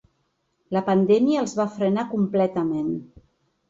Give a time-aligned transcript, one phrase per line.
[0.77, 2.95] La pandèmia els va frenar completament.